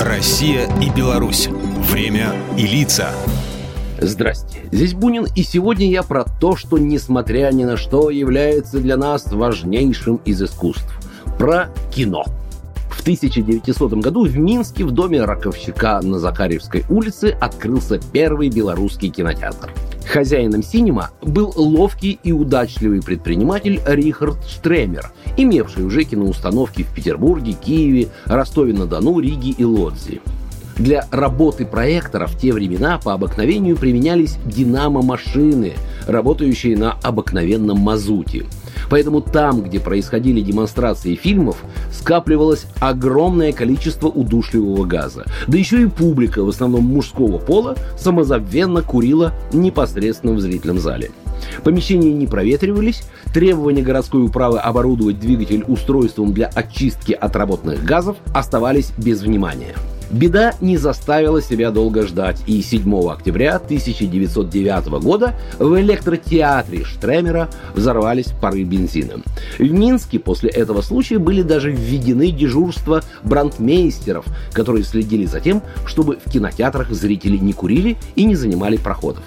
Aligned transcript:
Россия 0.00 0.66
и 0.80 0.88
Беларусь. 0.88 1.48
Время 1.90 2.32
и 2.56 2.66
лица. 2.66 3.10
Здрасте, 4.00 4.60
здесь 4.72 4.94
Бунин, 4.94 5.26
и 5.36 5.42
сегодня 5.42 5.90
я 5.90 6.02
про 6.02 6.24
то, 6.24 6.56
что, 6.56 6.78
несмотря 6.78 7.52
ни 7.52 7.64
на 7.64 7.76
что, 7.76 8.08
является 8.08 8.80
для 8.80 8.96
нас 8.96 9.30
важнейшим 9.30 10.18
из 10.24 10.40
искусств. 10.42 10.90
Про 11.36 11.68
кино. 11.94 12.24
В 12.88 13.02
1900 13.02 13.92
году 13.94 14.26
в 14.26 14.38
Минске 14.38 14.86
в 14.86 14.90
доме 14.90 15.22
раковщика 15.22 16.00
на 16.02 16.18
Закаревской 16.18 16.86
улице 16.88 17.36
открылся 17.38 18.00
первый 18.10 18.48
белорусский 18.48 19.10
кинотеатр. 19.10 19.70
Хозяином 20.06 20.62
синема 20.62 21.10
был 21.22 21.52
ловкий 21.54 22.18
и 22.22 22.32
удачливый 22.32 23.02
предприниматель 23.02 23.80
Рихард 23.86 24.38
Штремер, 24.48 25.12
имевший 25.36 25.84
уже 25.84 26.04
киноустановки 26.04 26.82
в 26.82 26.94
Петербурге, 26.94 27.52
Киеве, 27.52 28.08
Ростове-на-Дону, 28.26 29.20
Риге 29.20 29.50
и 29.50 29.64
Лодзи. 29.64 30.20
Для 30.76 31.06
работы 31.10 31.66
проектора 31.66 32.26
в 32.26 32.38
те 32.38 32.52
времена 32.52 32.98
по 32.98 33.12
обыкновению 33.12 33.76
применялись 33.76 34.38
динамо-машины, 34.46 35.74
работающие 36.06 36.76
на 36.76 36.92
обыкновенном 37.02 37.78
мазуте. 37.78 38.46
Поэтому 38.90 39.20
там, 39.20 39.62
где 39.62 39.80
происходили 39.80 40.40
демонстрации 40.40 41.14
фильмов, 41.14 41.62
скапливалось 41.92 42.66
огромное 42.80 43.52
количество 43.52 44.08
удушливого 44.08 44.84
газа. 44.84 45.24
Да 45.46 45.56
еще 45.56 45.82
и 45.82 45.86
публика, 45.86 46.42
в 46.42 46.48
основном 46.48 46.84
мужского 46.84 47.38
пола, 47.38 47.76
самозабвенно 47.96 48.82
курила 48.82 49.32
непосредственно 49.52 50.34
в 50.34 50.40
зрительном 50.40 50.80
зале. 50.80 51.12
Помещения 51.64 52.12
не 52.12 52.26
проветривались, 52.26 53.02
требования 53.32 53.82
городской 53.82 54.24
управы 54.24 54.58
оборудовать 54.58 55.20
двигатель 55.20 55.64
устройством 55.66 56.34
для 56.34 56.48
очистки 56.48 57.12
отработанных 57.12 57.84
газов 57.84 58.16
оставались 58.34 58.92
без 58.98 59.22
внимания. 59.22 59.74
Беда 60.10 60.54
не 60.60 60.76
заставила 60.76 61.40
себя 61.40 61.70
долго 61.70 62.04
ждать, 62.04 62.42
и 62.46 62.60
7 62.62 63.08
октября 63.08 63.56
1909 63.56 65.02
года 65.02 65.34
в 65.58 65.80
электротеатре 65.80 66.84
Штремера 66.84 67.48
взорвались 67.74 68.32
пары 68.40 68.64
бензина. 68.64 69.22
В 69.58 69.70
Минске 69.70 70.18
после 70.18 70.50
этого 70.50 70.82
случая 70.82 71.18
были 71.18 71.42
даже 71.42 71.70
введены 71.70 72.32
дежурства 72.32 73.02
брандмейстеров, 73.22 74.24
которые 74.52 74.82
следили 74.82 75.26
за 75.26 75.38
тем, 75.38 75.62
чтобы 75.86 76.18
в 76.24 76.28
кинотеатрах 76.28 76.90
зрители 76.90 77.36
не 77.36 77.52
курили 77.52 77.96
и 78.16 78.24
не 78.24 78.34
занимали 78.34 78.78
проходов. 78.78 79.22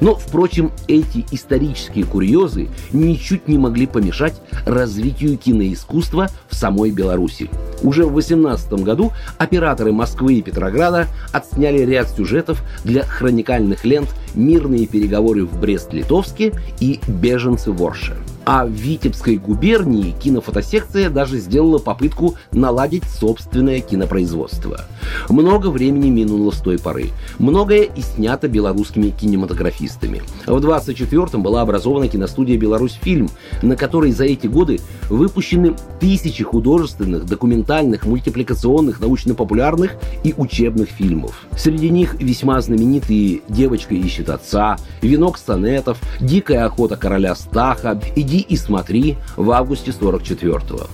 Но, 0.00 0.14
впрочем, 0.14 0.72
эти 0.88 1.24
исторические 1.30 2.04
курьезы 2.04 2.68
ничуть 2.92 3.48
не 3.48 3.58
могли 3.58 3.86
помешать 3.86 4.40
развитию 4.64 5.36
киноискусства 5.38 6.28
в 6.48 6.54
самой 6.54 6.90
Беларуси. 6.90 7.50
Уже 7.82 8.04
в 8.04 8.12
18 8.12 8.72
году 8.84 9.12
операторы 9.38 9.92
Москвы 9.92 10.34
и 10.34 10.42
Петрограда 10.42 11.06
отсняли 11.32 11.82
ряд 11.84 12.08
сюжетов 12.08 12.62
для 12.84 13.02
хроникальных 13.02 13.84
лент 13.84 14.08
«Мирные 14.34 14.86
переговоры 14.86 15.44
в 15.44 15.60
Брест-Литовске» 15.60 16.52
и 16.80 17.00
«Беженцы 17.06 17.70
в 17.70 17.82
Орше». 17.82 18.16
А 18.48 18.64
в 18.64 18.70
Витебской 18.70 19.38
губернии 19.38 20.12
кинофотосекция 20.12 21.10
даже 21.10 21.38
сделала 21.38 21.78
попытку 21.78 22.36
наладить 22.52 23.02
собственное 23.02 23.80
кинопроизводство. 23.80 24.82
Много 25.28 25.66
времени 25.66 26.10
минуло 26.10 26.52
с 26.52 26.58
той 26.58 26.78
поры. 26.78 27.10
Многое 27.40 27.82
и 27.82 28.00
снято 28.00 28.46
белорусскими 28.46 29.10
кинематографистами. 29.10 30.22
В 30.46 30.58
24-м 30.58 31.42
была 31.42 31.62
образована 31.62 32.06
киностудия 32.06 32.56
«Беларусь 32.56 32.96
фильм», 33.02 33.30
на 33.62 33.74
которой 33.74 34.12
за 34.12 34.24
эти 34.24 34.46
годы 34.46 34.78
выпущены 35.10 35.74
тысячи 35.98 36.44
художественных, 36.44 37.26
документальных, 37.26 38.06
мультипликационных, 38.06 39.00
научно-популярных 39.00 39.96
и 40.22 40.34
учебных 40.36 40.90
фильмов. 40.90 41.46
Среди 41.58 41.90
них 41.90 42.14
весьма 42.20 42.60
знаменитые 42.60 43.40
«Девочка 43.48 43.94
ищет 43.94 44.30
отца», 44.30 44.76
«Венок 45.02 45.36
сонетов», 45.36 45.98
«Дикая 46.20 46.64
охота 46.66 46.96
короля 46.96 47.34
Стаха», 47.34 48.00
«Иди 48.14 48.35
«Иди 48.36 48.44
и 48.50 48.56
смотри» 48.56 49.16
в 49.36 49.50
августе 49.50 49.92
44-го. 49.92 50.88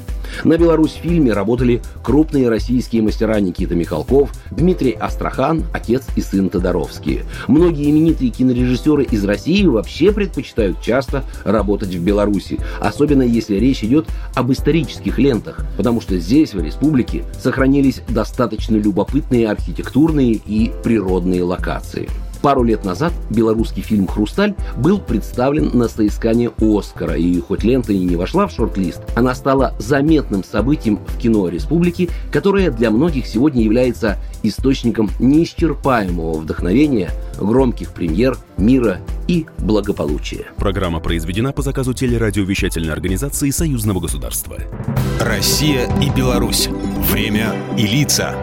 На 0.44 0.56
Беларусь 0.56 0.92
фильме 0.92 1.32
работали 1.32 1.82
крупные 2.04 2.48
российские 2.48 3.02
мастера 3.02 3.40
Никита 3.40 3.74
Михалков, 3.74 4.30
Дмитрий 4.52 4.92
Астрахан, 4.92 5.64
отец 5.74 6.04
и 6.14 6.20
сын 6.20 6.48
Тодоровские. 6.48 7.24
Многие 7.48 7.90
именитые 7.90 8.30
кинорежиссеры 8.30 9.02
из 9.02 9.24
России 9.24 9.66
вообще 9.66 10.12
предпочитают 10.12 10.80
часто 10.80 11.24
работать 11.44 11.92
в 11.94 12.02
Беларуси, 12.02 12.60
особенно 12.80 13.22
если 13.22 13.56
речь 13.56 13.82
идет 13.82 14.06
об 14.34 14.52
исторических 14.52 15.18
лентах, 15.18 15.66
потому 15.76 16.00
что 16.00 16.16
здесь, 16.18 16.54
в 16.54 16.62
республике, 16.62 17.24
сохранились 17.38 18.02
достаточно 18.08 18.76
любопытные 18.76 19.50
архитектурные 19.50 20.34
и 20.34 20.70
природные 20.84 21.42
локации. 21.42 22.08
Пару 22.42 22.64
лет 22.64 22.84
назад 22.84 23.12
белорусский 23.30 23.82
фильм 23.82 24.08
«Хрусталь» 24.08 24.54
был 24.76 24.98
представлен 24.98 25.70
на 25.74 25.88
соискание 25.88 26.50
Оскара, 26.60 27.16
и 27.16 27.40
хоть 27.40 27.62
лента 27.62 27.92
и 27.92 27.98
не 27.98 28.16
вошла 28.16 28.48
в 28.48 28.52
шорт-лист, 28.52 29.00
она 29.14 29.32
стала 29.36 29.74
заметным 29.78 30.42
событием 30.42 30.98
в 31.06 31.18
кино 31.18 31.48
республики, 31.48 32.10
которое 32.32 32.72
для 32.72 32.90
многих 32.90 33.28
сегодня 33.28 33.62
является 33.62 34.18
источником 34.42 35.08
неисчерпаемого 35.20 36.38
вдохновения, 36.38 37.10
громких 37.40 37.92
премьер, 37.92 38.36
мира 38.56 38.98
и 39.28 39.46
благополучия. 39.58 40.46
Программа 40.56 40.98
произведена 40.98 41.52
по 41.52 41.62
заказу 41.62 41.94
телерадиовещательной 41.94 42.92
организации 42.92 43.50
Союзного 43.50 44.00
государства. 44.00 44.58
Россия 45.20 45.88
и 46.00 46.10
Беларусь. 46.10 46.68
Время 47.10 47.54
и 47.78 47.86
лица. 47.86 48.34